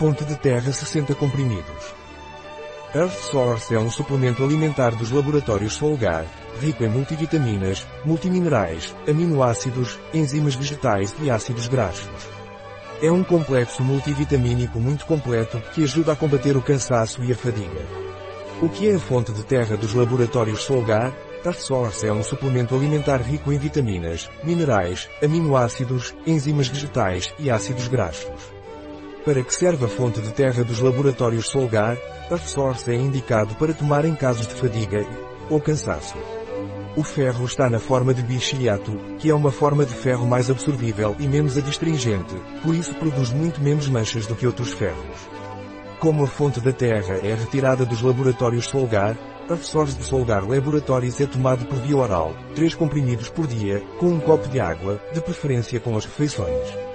[0.00, 1.94] Fonte de terra 60 comprimidos.
[2.94, 6.24] Earth Source é um suplemento alimentar dos laboratórios Solgar,
[6.58, 12.30] rico em multivitaminas, multiminerais, aminoácidos, enzimas vegetais e ácidos graxos.
[13.02, 17.84] É um complexo multivitamínico muito completo que ajuda a combater o cansaço e a fadiga.
[18.62, 21.12] O que é a fonte de terra dos laboratórios Solgar?
[21.44, 27.86] Earth Source é um suplemento alimentar rico em vitaminas, minerais, aminoácidos, enzimas vegetais e ácidos
[27.86, 28.59] graxos.
[29.30, 31.96] Para que serve a fonte de terra dos laboratórios Solgar,
[32.28, 35.06] Earth Source é indicado para tomar em casos de fadiga
[35.48, 36.16] ou cansaço.
[36.96, 41.14] O ferro está na forma de bichiato, que é uma forma de ferro mais absorvível
[41.20, 42.34] e menos adstringente,
[42.64, 45.30] por isso produz muito menos manchas do que outros ferros.
[46.00, 49.16] Como a fonte da terra é retirada dos laboratórios Solgar,
[49.48, 54.06] Earth Source de Solgar Laboratories é tomado por via oral, 3 comprimidos por dia, com
[54.06, 56.89] um copo de água, de preferência com as refeições.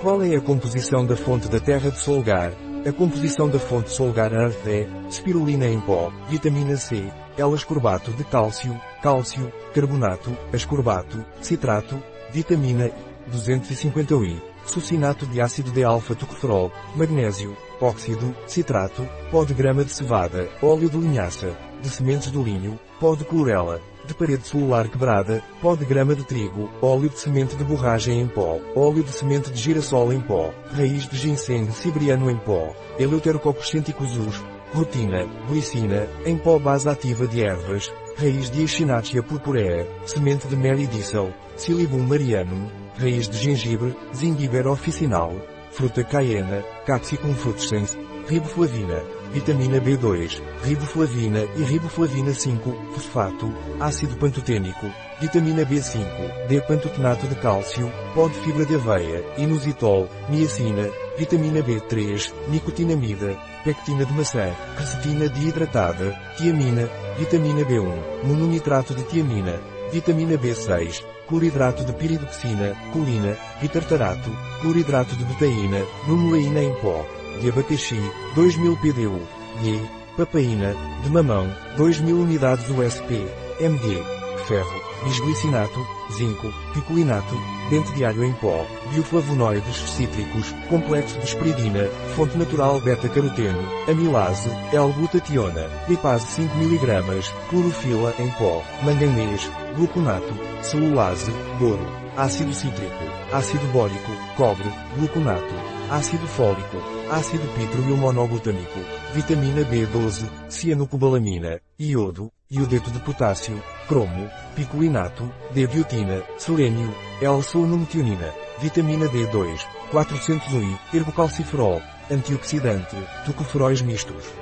[0.00, 2.54] Qual é a composição da fonte da terra de Solgar?
[2.86, 8.74] A composição da fonte Solgar Earth é spirulina em pó, vitamina C, L-ascorbato de cálcio,
[9.02, 12.92] cálcio, carbonato, ascorbato, citrato, vitamina E,
[13.30, 20.48] 250 UI, sucinato de ácido de alfa-tocoferol, magnésio, óxido, citrato, pó de grama de cevada,
[20.62, 25.76] óleo de linhaça, de sementes de linho, pó de clorela, de parede celular quebrada, pó
[25.76, 29.58] de grama de trigo, óleo de semente de borragem em pó, óleo de semente de
[29.58, 34.42] girassol em pó, raiz de ginseng siberiano em pó, eleuterococcus centicosus,
[34.72, 40.86] rotina, glicina, em pó base ativa de ervas, raiz de Echinacea purpurea, semente de Mary
[40.86, 45.32] Diesel, Silibum marianum, raiz de gengibre, zingiber officinal,
[45.70, 47.96] fruta cayena, Capsicum frutescens,
[48.30, 54.86] riboflavina, vitamina B2, riboflavina e riboflavina 5, fosfato, ácido pantotênico,
[55.20, 63.36] vitamina B5, D-pantotenato de cálcio, pó de fibra de aveia, inositol, niacina, vitamina B3, nicotinamida,
[63.64, 66.88] pectina de maçã, quercetina desidratada, tiamina,
[67.18, 69.60] vitamina B1, mononitrato de tiamina,
[69.90, 74.30] vitamina B6, cloridrato de piridoxina, colina, bitartarato,
[74.60, 77.04] cloridrato de betaína, bromelaína em pó
[77.40, 77.98] de abacaxi,
[78.34, 79.20] 2000 PDU,
[79.62, 79.80] E,
[80.16, 83.26] papaína, de mamão, 2000 unidades USP,
[83.60, 84.02] MD,
[84.46, 85.78] ferro, bisglicinato,
[86.12, 87.34] zinco, picolinato,
[87.70, 95.68] dente de alho em pó, bioflavonoides cítricos, complexo de esperidina, fonte natural beta-caroteno, amilase, L-glutationa,
[95.88, 101.86] lipase 5 mg, clorofila em pó, manganês, gluconato, celulase, boro,
[102.16, 106.78] ácido cítrico, ácido bórico, cobre, gluconato, ácido fólico,
[107.10, 108.78] ácido pitro monoglutâmico,
[109.12, 120.52] vitamina B12, cianocobalamina, iodo, iodeto de potássio, cromo, picolinato, D-biotina, selênio, L-sulnometionina, vitamina D2, 400
[120.54, 122.96] UI, ergocalciferol, antioxidante,
[123.26, 124.32] tocoferóis mistos.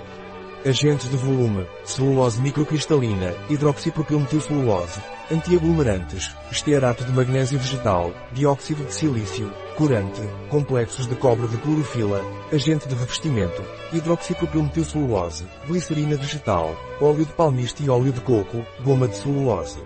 [0.66, 5.00] Agentes de volume, celulose microcristalina, hidroxipropilmetilcelulose,
[5.30, 12.20] antiaglomerantes, estearato de magnésio vegetal, dióxido de silício, corante, complexos de cobre de clorofila,
[12.52, 13.62] agente de revestimento,
[13.92, 19.78] hidroxipropilmetilcelulose, glicerina vegetal, óleo de palmiste e óleo de coco, goma de celulose.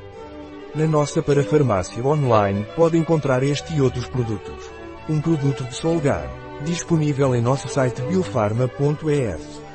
[0.74, 4.70] Na nossa parafarmácia online pode encontrar este e outros produtos.
[5.08, 6.30] Um produto de Solgar,
[6.64, 9.71] disponível em nosso site biofarma.es.